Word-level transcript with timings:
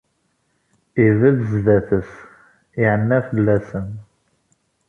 Ibedd 1.05 1.39
sdat-s, 1.51 2.11
iɛenna 2.81 3.19
fell-asen. 3.27 3.87